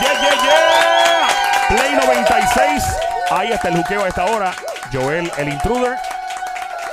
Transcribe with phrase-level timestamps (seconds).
[0.00, 1.28] Yeah, yeah, yeah.
[1.68, 2.84] Play 96.
[3.30, 4.52] Ahí está el juqueo a esta hora.
[4.92, 5.96] Joel, el intruder.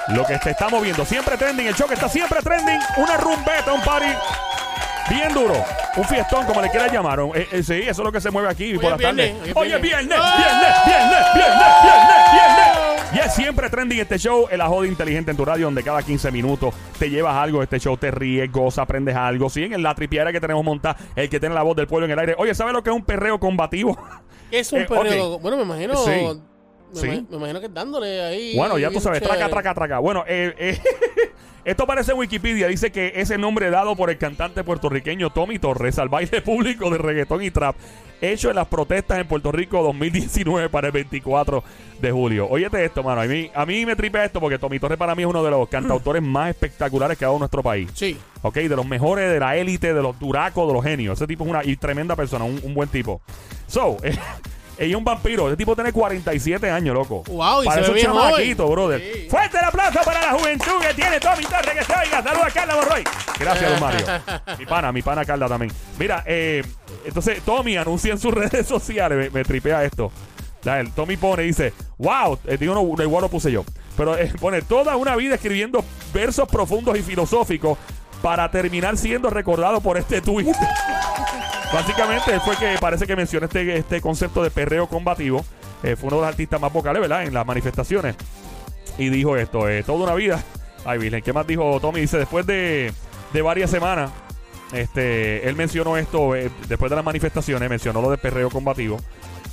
[0.09, 1.05] Lo que te está moviendo.
[1.05, 1.67] Siempre trending.
[1.67, 2.79] El show que está siempre trending.
[2.97, 4.07] Una rumbeta, un party.
[5.09, 5.63] Bien duro.
[5.95, 7.19] Un fiestón, como le quieras llamar.
[7.35, 9.35] Eh, eh, sí, eso es lo que se mueve aquí Hoy por la tarde.
[9.55, 10.07] Oye, viernes.
[10.07, 12.14] viernes, viernes, viernes, viernes, viernes,
[13.15, 13.25] viernes.
[13.25, 16.31] Y es siempre trending este show, el ajodo inteligente en tu radio, donde cada 15
[16.31, 17.63] minutos te llevas algo.
[17.63, 19.49] Este show te ríes, goza, aprendes algo.
[19.49, 22.11] Sí, en la tripiera que tenemos montada, el que tiene la voz del pueblo en
[22.11, 22.35] el aire.
[22.37, 23.97] Oye, ¿sabes lo que es un perreo combativo?
[24.51, 25.39] ¿Qué es un Eh, perreo?
[25.39, 25.95] Bueno, me imagino.
[25.97, 26.11] Sí.
[26.11, 26.55] Me,
[27.01, 27.07] Sí.
[27.07, 28.55] ima- me imagino que dándole ahí.
[28.55, 29.51] Bueno, ya tú sabes, traca, chévere.
[29.51, 29.99] traca, traca.
[29.99, 30.79] Bueno, eh, eh,
[31.65, 32.67] esto aparece en Wikipedia.
[32.67, 36.89] Dice que es el nombre dado por el cantante puertorriqueño Tommy Torres al baile público
[36.89, 37.75] de reggaetón y trap
[38.21, 41.63] hecho en las protestas en Puerto Rico 2019 para el 24
[42.01, 42.47] de julio.
[42.49, 43.21] Óyete esto, mano.
[43.21, 45.51] A mí, a mí me tripea esto porque Tommy Torres para mí es uno de
[45.51, 47.89] los cantautores más espectaculares que ha dado nuestro país.
[47.93, 48.17] Sí.
[48.41, 51.17] Ok, de los mejores, de la élite, de los duracos, de los genios.
[51.17, 53.21] Ese tipo es una y tremenda persona, un, un buen tipo.
[53.67, 54.15] So, eh,
[54.77, 55.47] ella es un vampiro.
[55.47, 57.23] Ese tipo tiene 47 años, loco.
[57.27, 59.01] Wow, y Para se ve bien brother.
[59.01, 59.27] Sí.
[59.29, 62.23] Fuerte el aplauso para la juventud que tiene Tommy Torres, que se oiga.
[62.23, 63.03] Saludos a Carla Borroy.
[63.39, 64.05] Gracias, don Mario.
[64.59, 65.71] mi pana, mi pana Carla también.
[65.97, 66.63] Mira, eh,
[67.05, 70.11] entonces Tommy anuncia en sus redes sociales, me, me tripea esto.
[70.73, 73.63] El Tommy pone, dice, wow, eh, digo, no, igual lo puse yo,
[73.95, 77.77] pero eh, pone toda una vida escribiendo versos profundos y filosóficos
[78.21, 80.51] para terminar siendo recordado por este tweet.
[81.75, 85.43] Básicamente, él fue que parece que mencionó este, este concepto de perreo combativo.
[85.83, 87.23] Eh, fue uno de los artistas más vocales, ¿verdad?
[87.23, 88.15] En las manifestaciones.
[88.97, 90.41] Y dijo esto, eh, toda una vida.
[90.85, 91.99] Ay, Virgen, ¿qué más dijo Tommy?
[91.99, 92.93] Dice, después de,
[93.33, 94.09] de varias semanas,
[94.71, 98.97] este, él mencionó esto, eh, después de las manifestaciones, mencionó lo de perreo combativo.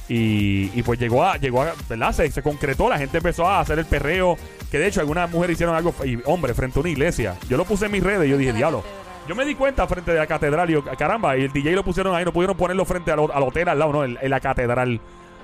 [0.09, 2.12] Y, y pues llegó a, llegó a, ¿verdad?
[2.12, 4.39] Se, se concretó, la gente empezó a hacer el perreo.
[4.70, 7.34] Que de hecho algunas mujeres hicieron algo, y, hombre, frente a una iglesia.
[7.48, 8.84] Yo lo puse en mis redes y yo dije, diablo.
[9.28, 11.84] Yo me di cuenta frente a la catedral y yo, caramba, y el DJ lo
[11.84, 14.41] pusieron ahí, no pudieron ponerlo frente al, al hotel al lado, no, en, en la
[14.41, 15.01] catedral.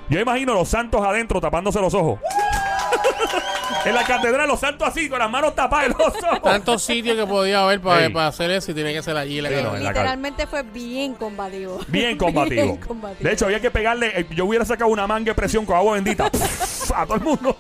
[0.09, 2.19] Yo imagino los santos adentro tapándose los ojos.
[3.85, 6.43] en la catedral, los santos así, con las manos tapadas en los ojos.
[6.43, 8.13] Tantos sitios que podía haber para, Ey.
[8.13, 9.41] para hacer eso y tiene que ser allí.
[9.41, 11.79] la Sí, no, en la Literalmente fue bien combativo.
[11.89, 12.63] Bien combativo.
[12.65, 13.29] Bien combativo.
[13.29, 14.13] De hecho, había que pegarle.
[14.21, 16.27] eh, Yo hubiera sacado una manga de presión con agua bendita
[16.97, 17.57] a todo el mundo.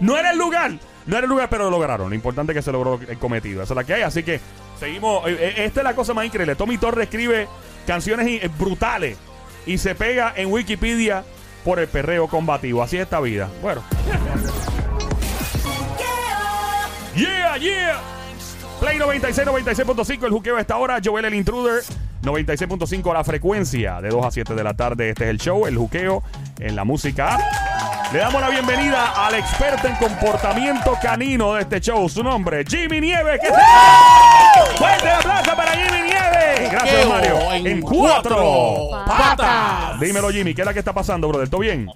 [0.00, 0.72] no era el lugar.
[1.10, 2.08] No era el lugar, pero lo lograron.
[2.08, 3.62] Lo importante es que se logró el cometido.
[3.64, 4.02] Esa es la que hay.
[4.02, 4.40] Así que
[4.78, 5.26] seguimos.
[5.28, 6.54] eh, eh, Esta es la cosa más increíble.
[6.54, 7.48] Tommy Torres escribe
[7.84, 9.18] canciones eh, brutales
[9.66, 11.24] y se pega en Wikipedia
[11.64, 12.80] por el perreo combativo.
[12.80, 13.48] Así es esta vida.
[13.60, 13.82] Bueno.
[17.16, 18.00] Yeah, yeah.
[18.78, 21.00] Play 96, 96.5, el juqueo a esta hora.
[21.04, 21.82] Joel el intruder.
[22.22, 24.00] 96.5 la frecuencia.
[24.00, 25.10] De 2 a 7 de la tarde.
[25.10, 26.22] Este es el show, el juqueo
[26.60, 27.38] en la música.
[28.12, 32.08] Le damos la bienvenida al experto en comportamiento canino de este show.
[32.08, 33.38] Su nombre, Jimmy Nieves.
[33.40, 34.76] ¿Qué tal?
[34.76, 36.72] Fuerte el aplauso para Jimmy Nieves.
[36.72, 37.52] Gracias, Mario.
[37.52, 38.36] en En cuatro.
[38.88, 40.00] cuatro patas.
[40.00, 40.54] Dímelo, Jimmy.
[40.54, 41.48] ¿Qué es la que está pasando, brother?
[41.48, 41.88] ¿Todo bien?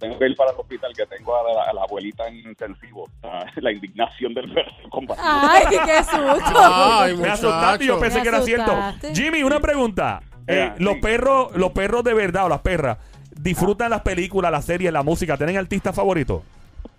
[0.00, 3.06] tengo que ir para el hospital que tengo a la, a la abuelita en intensivo.
[3.22, 4.72] Ah, la indignación del perro.
[5.18, 6.58] Ay, qué susto.
[6.58, 8.74] Ay, Me asustaste y yo pensé Me que era cierto.
[9.14, 10.20] Jimmy, una pregunta.
[10.46, 11.00] Eh, los sí.
[11.00, 12.96] perros, los perros de verdad o las perras,
[13.42, 15.36] ¿disfrutan las películas, las series, la música?
[15.36, 16.42] ¿Tienen artistas favoritos?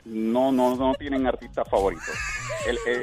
[0.05, 2.09] No, no, no tienen artistas favoritos.
[2.67, 3.01] El- el-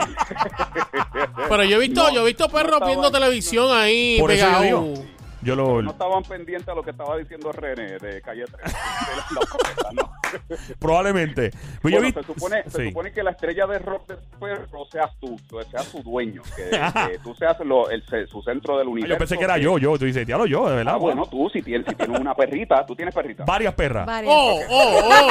[1.48, 4.46] Pero yo he visto, No, yo he visto perros no viendo televisión ahí Por eso
[4.46, 4.64] yo pegados.
[4.84, 5.04] digo.
[5.42, 5.80] Yo lo.
[5.82, 8.52] no estaban pendientes a lo que estaba diciendo René de Calle 3.
[8.72, 10.12] De la- la protesta, no.
[10.78, 11.50] Probablemente.
[11.80, 12.88] Pues yo Bueno, vi- se, supone, se Sí.
[12.88, 16.70] supone que la estrella de rock del perro seas tú, que seas su dueño, que,
[17.10, 19.14] que tú seas lo- el, su centro del Ah, universo.
[19.14, 19.96] Yo pensé que era yo, yo.
[19.98, 20.94] Tú dices, diablo, yo, de verdad.
[20.94, 23.44] Ah, bueno, tú si tienes, si tienes una perrita, tú tienes perrita.
[23.44, 24.06] Varias perras.
[24.06, 24.34] Varias.
[24.36, 25.28] Oh, oh, oh.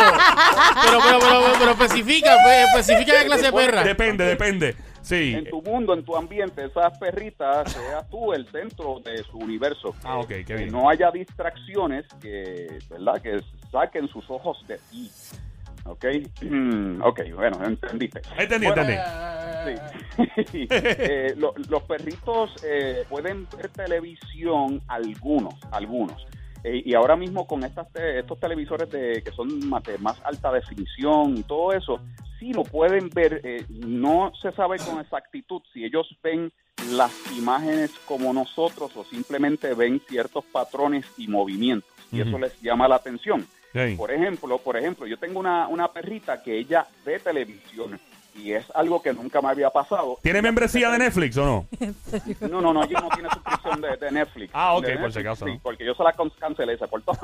[0.83, 3.83] Pero, pero, pero, pero especifica, pues, especifica qué clase de perra.
[3.83, 4.75] Depende, depende.
[5.07, 5.33] Sí.
[5.35, 9.95] En tu mundo, en tu ambiente, esas perritas, seas tú el centro de su universo.
[10.03, 10.71] Ah, ok, qué Que bien.
[10.71, 13.21] no haya distracciones que, ¿verdad?
[13.21, 13.39] Que
[13.71, 15.09] saquen sus ojos de ti.
[15.85, 16.03] ¿Ok?
[17.03, 18.21] ok, bueno, entendiste.
[18.37, 19.81] Entendí, Bueno, entendí.
[20.51, 20.67] Sí.
[20.69, 26.25] Eh, lo- los perritos eh, pueden ver televisión, algunos, algunos.
[26.63, 30.19] Eh, y ahora mismo con estas te- estos televisores de, que son más, de más
[30.25, 31.99] alta definición y todo eso,
[32.39, 33.41] sí lo pueden ver.
[33.43, 36.51] eh, no se sabe con exactitud si ellos ven
[36.91, 41.89] las imágenes como nosotros o simplemente ven ciertos patrones y movimientos.
[42.11, 43.45] Y eso les llama la atención.
[43.73, 43.95] Sí.
[43.97, 47.99] Por ejemplo, por ejemplo, yo tengo una, una perrita que ella ve televisión
[48.33, 50.17] y es algo que nunca me había pasado.
[50.21, 51.67] ¿Tiene membresía de Netflix o no?
[52.49, 54.51] No, no, no, ella no tiene suscripción de, de Netflix.
[54.53, 57.11] Ah, ok, por si acaso, Sí, porque yo se la cancelé, se cortó.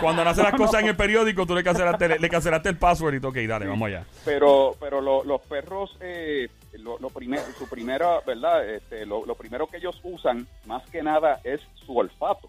[0.00, 3.14] Cuando no hace las cosas en el periódico, tú le cancelaste, le cancelaste el password
[3.14, 3.30] y todo.
[3.30, 4.04] Ok, dale, vamos allá.
[4.24, 8.68] pero pero lo- los perros, eh, lo, lo primero, su primera, ¿verdad?
[8.68, 12.48] Este, lo, lo primero que ellos usan, más que nada, es su olfato.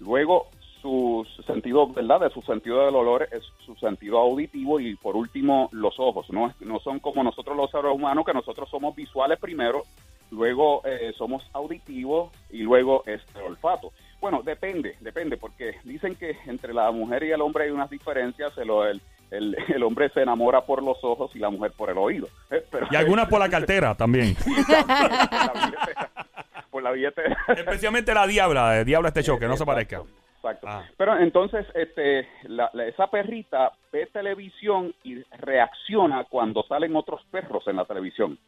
[0.00, 0.48] Luego,
[0.80, 2.20] su sentido, ¿verdad?
[2.20, 6.26] De su sentido del olor es su sentido auditivo y por último los ojos.
[6.30, 9.82] No, es- no son como nosotros los seres humanos, que nosotros somos visuales primero,
[10.30, 13.92] luego eh, somos auditivos y luego este olfato.
[14.22, 18.56] Bueno, depende, depende, porque dicen que entre la mujer y el hombre hay unas diferencias.
[18.56, 19.02] El,
[19.32, 22.28] el, hombre se enamora por los ojos y la mujer por el oído.
[22.50, 24.34] Eh, pero- Y algunas por la cartera también.
[26.70, 27.36] por la billetera.
[27.48, 30.02] Especialmente la diabla, eh, diabla este show, que no se parezca.
[30.36, 30.66] Exacto.
[30.68, 30.84] Ah.
[30.96, 37.66] Pero entonces, este, la- la- esa perrita ve televisión y reacciona cuando salen otros perros
[37.68, 38.38] en la televisión.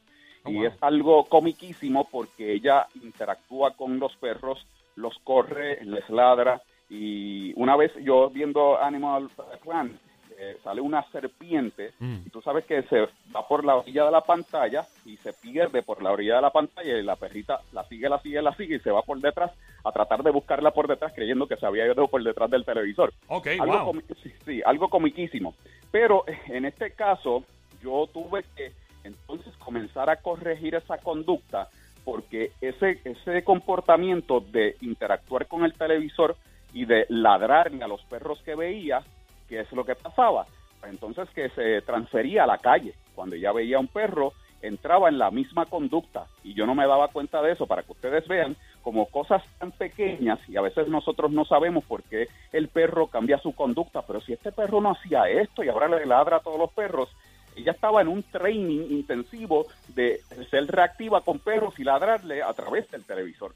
[0.45, 0.65] Oh, y wow.
[0.67, 4.67] es algo comiquísimo porque ella interactúa con los perros,
[4.97, 6.63] los corre, les ladra.
[6.91, 9.31] Y una vez yo viendo Animal
[9.63, 9.97] Planet,
[10.37, 12.17] eh, sale una serpiente Mm.
[12.27, 15.83] y tú sabes que se va por la orilla de la pantalla y se pierde
[15.83, 18.77] por la orilla de la pantalla y la perrita la sigue, la sigue, la sigue
[18.77, 19.53] y se va por detrás
[19.85, 23.13] a tratar de buscarla por detrás creyendo que se había ido por detrás del televisor.
[23.29, 24.03] Ok, algo wow.
[24.23, 25.55] sí, sí, algo comiquísimo.
[25.93, 27.45] Pero en este caso
[27.81, 28.73] yo tuve que
[29.05, 31.69] entonces comenzar a corregir esa conducta
[32.05, 36.37] porque ese, ese comportamiento de interactuar con el televisor
[36.73, 39.03] y de ladrarle a los perros que veía,
[39.49, 40.47] que es lo que pasaba.
[40.85, 42.95] Entonces que se transfería a la calle.
[43.15, 47.09] Cuando ya veía un perro, entraba en la misma conducta y yo no me daba
[47.09, 51.31] cuenta de eso para que ustedes vean como cosas tan pequeñas y a veces nosotros
[51.33, 55.29] no sabemos por qué el perro cambia su conducta, pero si este perro no hacía
[55.29, 57.11] esto y ahora le ladra a todos los perros,
[57.57, 60.21] ella estaba en un training intensivo de
[60.51, 63.53] ser reactiva con perros y ladrarle a través del televisor,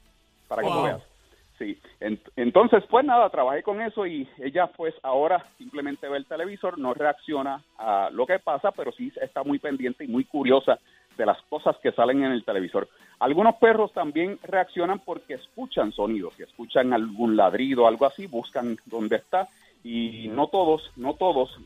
[0.47, 0.77] para que Wow.
[0.77, 1.01] tú veas.
[1.57, 6.25] Sí, Ent- entonces pues nada, trabajé con eso y ella pues ahora simplemente ve el
[6.25, 10.79] televisor, no reacciona a lo que pasa, pero sí está muy pendiente y muy curiosa
[11.17, 12.87] de las cosas que salen en el televisor.
[13.19, 19.17] Algunos perros también reaccionan porque escuchan sonidos, si escuchan algún ladrido, algo así, buscan dónde
[19.17, 19.49] está
[19.83, 21.57] y no todos, no todos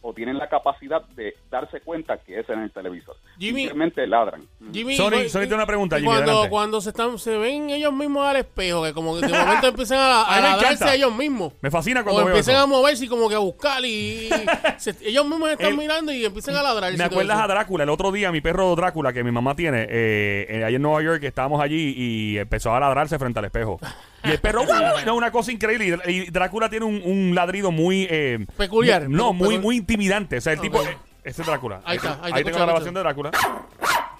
[0.00, 3.16] o tienen la capacidad de darse cuenta que es en el televisor.
[3.38, 4.42] Jimmy- Simplemente ladran.
[4.72, 6.50] Jimmy, Sony- y- Sony tiene una pregunta, Jimmy, Cuando, adelante.
[6.50, 9.98] cuando se están, se ven ellos mismos al espejo, que como que de momento empiezan
[9.98, 11.52] a, A a ladrarse a ellos mismos.
[11.60, 12.64] Me fascina O cuando veo empiezan eso.
[12.64, 13.88] a moverse y como que a buscar y,
[14.28, 14.30] y
[14.78, 16.96] se- ellos mismos están El- mirando y empiezan a ladrar.
[16.96, 20.46] Me acuerdas a Drácula, el otro día mi perro Drácula que mi mamá tiene, eh,
[20.48, 23.78] eh, allá en Nueva York estábamos allí y empezó a ladrarse frente al espejo.
[24.24, 24.62] Y el perro,
[25.06, 25.98] no, una cosa increíble.
[26.06, 28.06] Y, y Drácula tiene un, un ladrido muy...
[28.08, 29.08] eh, Peculiar.
[29.08, 30.36] No, muy, Pero- muy intimidante.
[30.38, 30.82] O sea, el tipo...
[30.82, 31.80] Eh, Ese es Drácula.
[31.84, 33.30] Ahí está, ahí Ahí, te tengo la grabación de Drácula.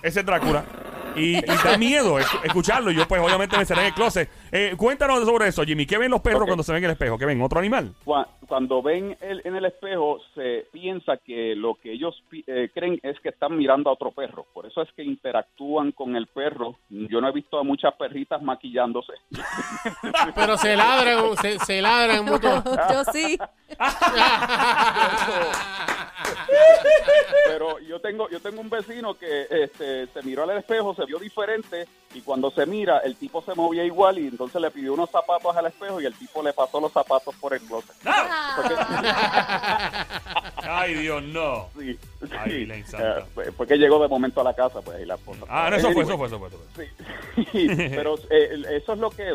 [0.03, 0.65] Ese es Drácula.
[1.17, 2.91] Y, y da miedo escu- escucharlo.
[2.91, 4.29] Yo pues obviamente me cerré en el closet.
[4.51, 5.87] Eh, cuéntanos sobre eso, Jimmy.
[5.87, 7.19] ¿Qué ven los perros cuando se ven en el espejo?
[7.19, 7.41] ¿Qué ven?
[7.43, 7.93] ¿Otro animal?
[8.05, 13.01] Cua- Cuando ven el- en el espejo, se piensa que lo que ellos eh, creen
[13.03, 14.47] es que están mirando a otro perro.
[14.53, 16.77] Por eso es que interactúan con el perro.
[16.91, 19.13] Yo no he visto a muchas perritas maquillándose.
[20.35, 22.63] Pero se ladran, se, se ladran mutuo.
[22.93, 23.39] Yo sí.
[27.93, 31.87] Yo tengo yo tengo un vecino que este, se miró al espejo, se vio diferente
[32.15, 35.55] y cuando se mira, el tipo se movía igual y entonces le pidió unos zapatos
[35.55, 37.95] al espejo y el tipo le pasó los zapatos por el closet.
[38.57, 38.75] Porque-
[40.63, 41.69] Ay, Dios, no.
[41.79, 41.99] sí,
[42.39, 42.63] Ay, sí.
[42.63, 43.19] Elaine Santa.
[43.19, 45.43] Eh, fue- fue que llegó de momento a la casa, pues, y la esposa.
[45.51, 46.49] Ah, no, eso fue, eso fue, eso fue.
[46.49, 46.89] Eso fue.
[47.53, 49.35] Sí, pero eh, eso es lo que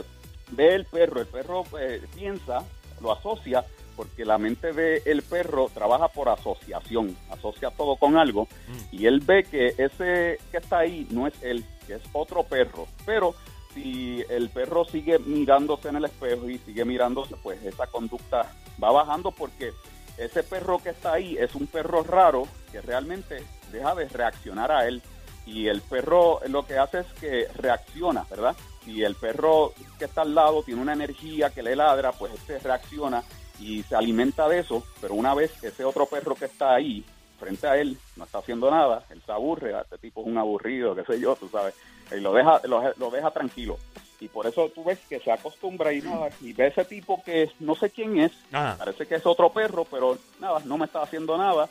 [0.53, 1.19] ve el perro.
[1.21, 2.63] El perro eh, piensa,
[3.01, 3.63] lo asocia,
[3.97, 8.47] porque la mente del perro trabaja por asociación, asocia todo con algo,
[8.91, 12.87] y él ve que ese que está ahí no es él, que es otro perro.
[13.05, 13.35] Pero
[13.73, 18.91] si el perro sigue mirándose en el espejo y sigue mirándose, pues esa conducta va
[18.91, 19.73] bajando porque
[20.17, 24.87] ese perro que está ahí es un perro raro que realmente deja de reaccionar a
[24.87, 25.01] él
[25.47, 28.55] y el perro lo que hace es que reacciona, ¿verdad?
[28.83, 32.59] Si el perro que está al lado tiene una energía que le ladra, pues este
[32.59, 33.23] reacciona
[33.59, 37.03] y se alimenta de eso, pero una vez ese otro perro que está ahí
[37.39, 40.37] frente a él no está haciendo nada, él se aburre, "Ah, este tipo es un
[40.37, 41.75] aburrido, qué sé yo, tú sabes,
[42.15, 43.77] y lo deja, lo, lo deja tranquilo.
[44.19, 47.51] Y por eso tú ves que se acostumbra y nada, y ve ese tipo que
[47.59, 48.75] no sé quién es, Ajá.
[48.79, 51.69] parece que es otro perro, pero nada, no me está haciendo nada.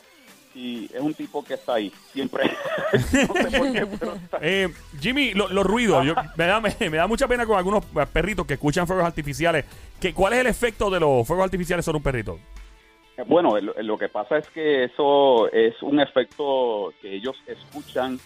[0.56, 2.50] Y es un tipo que está ahí, siempre.
[2.92, 3.26] no sé
[3.58, 7.06] por qué, pero está Eh, Jimmy, lo- los ruidos, yo- me, da, me, me da
[7.06, 9.66] mucha pena con algunos eh, perritos que escuchan fuegos artificiales.
[10.00, 12.38] Que, ¿Cuál es el efecto de los fuegos artificiales sobre un perrito?
[13.26, 18.18] Bueno, lo, lo que pasa es que eso es un efecto que ellos escuchan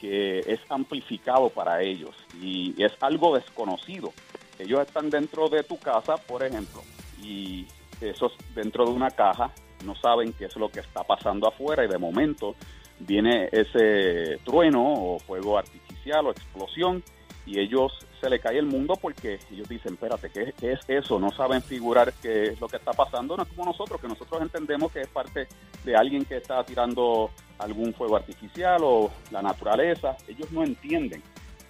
[0.00, 4.12] que es amplificado para ellos y es algo desconocido.
[4.58, 6.82] Ellos están dentro de tu casa, por ejemplo,
[7.22, 7.66] y
[8.00, 9.50] esos dentro de una caja
[9.84, 12.54] no saben qué es lo que está pasando afuera y de momento
[12.98, 17.02] viene ese trueno o fuego artificial o explosión
[17.44, 21.18] y ellos se le cae el mundo porque ellos dicen, espérate, ¿qué, es eso?
[21.20, 24.42] No saben figurar qué es lo que está pasando, no es como nosotros, que nosotros
[24.42, 25.46] entendemos que es parte
[25.84, 31.22] de alguien que está tirando algún fuego artificial o la naturaleza, ellos no entienden.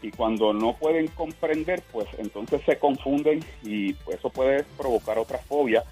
[0.02, 5.38] Y cuando no pueden comprender, pues entonces se confunden y pues, eso puede provocar otra
[5.38, 5.82] fobia.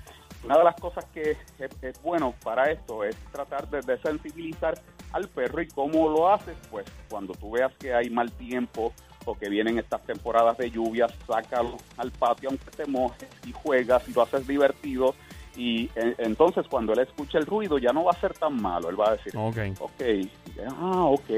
[0.45, 4.79] Una de las cosas que es, bueno para esto es tratar de desensibilizar
[5.13, 8.93] al perro y cómo lo haces, pues cuando tú veas que hay mal tiempo
[9.25, 14.07] o que vienen estas temporadas de lluvia, sácalo al patio aunque te mojes y juegas
[14.07, 15.15] y lo haces divertido
[15.57, 18.99] y entonces cuando él escuche el ruido ya no va a ser tan malo, él
[19.01, 19.57] va a decir, Ok.
[19.81, 20.03] ok,
[20.69, 21.29] ah, ok,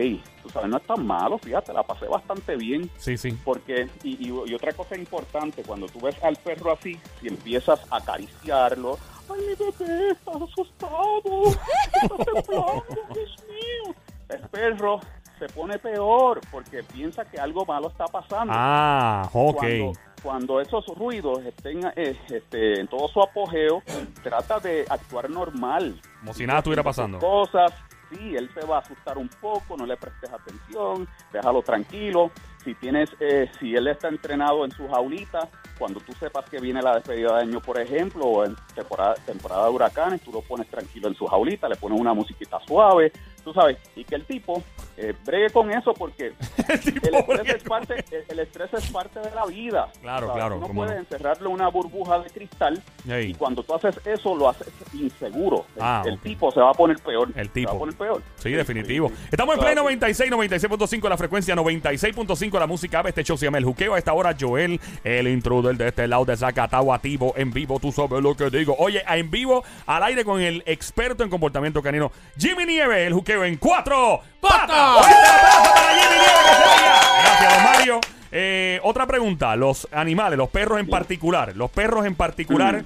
[0.42, 3.37] tú sabes, no es tan malo, fíjate, la pasé bastante bien, Sí, sí.
[3.44, 7.80] porque, y, y- y otra cosa importante, cuando tú ves al perro así, si empiezas
[7.90, 9.54] a acariciarlo, ay, mi
[9.87, 13.94] bebé, está asustado, está temblando, Dios mío.
[14.28, 15.00] El perro
[15.38, 18.52] se pone peor porque piensa que algo malo está pasando.
[18.56, 19.56] Ah, ok.
[19.56, 19.92] Cuando,
[20.23, 23.82] cuando esos ruidos estén eh, este, en todo su apogeo,
[24.23, 26.00] trata de actuar normal.
[26.20, 27.18] Como si nada estuviera pasando.
[27.18, 27.73] Cosas,
[28.11, 32.30] sí, él se va a asustar un poco, no le prestes atención, déjalo tranquilo.
[32.66, 36.82] Si tienes, eh, si él está entrenado en su jaulita, cuando tú sepas que viene
[36.82, 40.68] la despedida de año, por ejemplo, o en temporada, temporada de huracanes, tú lo pones
[40.68, 43.12] tranquilo en su jaulita, le pones una musiquita suave,
[43.44, 44.62] tú sabes, y que el tipo
[44.96, 46.32] eh, bregue con eso porque
[46.66, 49.88] El estrés, es parte, el- el estrés es parte de la vida.
[50.00, 50.99] Claro, claro, No puedes no.
[51.00, 55.66] encerrarle una burbuja de cristal y cuando tú haces eso lo haces inseguro.
[55.76, 57.28] El, Ah, el tipo se va a poner peor.
[57.37, 57.70] El Se tipo.
[57.70, 58.23] va a poner peor.
[58.37, 59.12] Sí, definitivo.
[59.30, 63.02] Estamos en Play 96, 96.5 la frecuencia, 96.5 la música.
[63.06, 63.94] Este show se llama El Juqueo.
[63.94, 67.78] A esta hora, Joel, el intruder de este lado de Zacatau, activo, en vivo.
[67.78, 68.75] Tú sabes lo que digo.
[68.78, 73.44] Oye, en vivo, al aire con el experto en comportamiento canino, Jimmy Nieve, el Juqueo
[73.44, 75.06] en cuatro ¡Patas!
[75.06, 77.00] Fuerte aplauso para Jimmy Nieve, que se vaya.
[77.22, 78.00] Gracias, don Mario.
[78.32, 79.56] Eh, otra pregunta.
[79.56, 82.84] Los animales, los perros en particular, los perros en particular,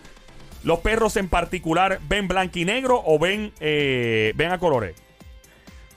[0.62, 4.94] los perros en particular, ¿ven blanco y negro o ven, eh, ven a colores?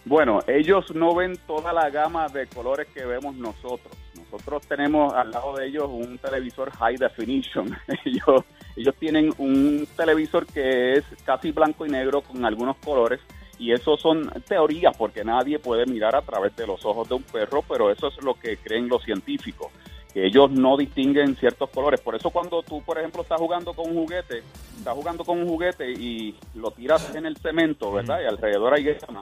[0.05, 3.93] Bueno, ellos no ven toda la gama de colores que vemos nosotros.
[4.15, 7.73] Nosotros tenemos al lado de ellos un televisor high definition.
[8.05, 8.43] ellos,
[8.75, 13.21] ellos tienen un televisor que es casi blanco y negro con algunos colores.
[13.57, 17.23] Y eso son teorías porque nadie puede mirar a través de los ojos de un
[17.23, 19.71] perro, pero eso es lo que creen los científicos,
[20.11, 22.01] que ellos no distinguen ciertos colores.
[22.01, 24.39] Por eso cuando tú, por ejemplo, estás jugando con un juguete,
[24.77, 28.21] estás jugando con un juguete y lo tiras en el cemento, ¿verdad?
[28.21, 29.21] Y alrededor hay grama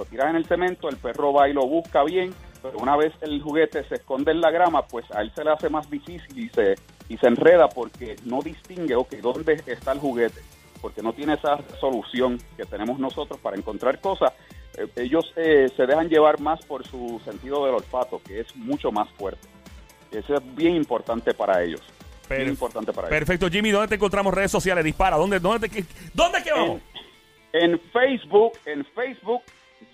[0.00, 3.12] lo tiras en el cemento, el perro va y lo busca bien, pero una vez
[3.20, 6.38] el juguete se esconde en la grama, pues a él se le hace más difícil
[6.38, 6.74] y se,
[7.10, 10.40] y se enreda porque no distingue, ok, dónde está el juguete,
[10.80, 14.32] porque no tiene esa solución que tenemos nosotros para encontrar cosas.
[14.78, 18.90] Eh, ellos eh, se dejan llevar más por su sentido del olfato, que es mucho
[18.90, 19.46] más fuerte.
[20.12, 21.82] Eso es bien importante para ellos.
[22.30, 23.18] Bien importante para ellos.
[23.18, 24.82] Perfecto, Jimmy, ¿dónde te encontramos redes sociales?
[24.82, 26.80] Dispara, ¿dónde, dónde, te, dónde que vamos?
[27.52, 29.42] En, en Facebook, en Facebook,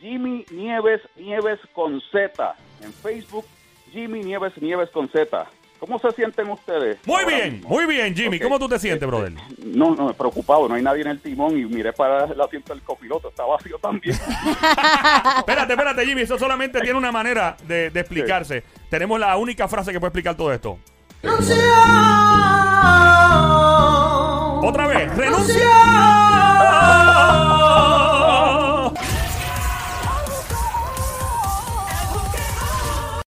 [0.01, 2.57] Jimmy Nieves Nieves con Z.
[2.83, 3.45] En Facebook,
[3.93, 5.47] Jimmy Nieves Nieves con Z.
[5.79, 6.99] ¿Cómo se sienten ustedes?
[7.07, 8.41] Muy bien, muy bien, Jimmy.
[8.41, 9.33] ¿Cómo tú te sientes, eh, brother?
[9.33, 10.69] Eh, no, no, preocupado.
[10.69, 13.29] No hay nadie en el timón y miré para el asiento del copiloto.
[13.29, 14.17] Está vacío también.
[15.39, 16.23] espérate, espérate, Jimmy.
[16.23, 18.65] Eso solamente tiene una manera de, explicarse.
[18.89, 20.79] Tenemos la única frase que puede explicar todo esto.
[21.23, 21.57] ¡Renuncia!
[24.63, 26.36] Otra vez, renuncia.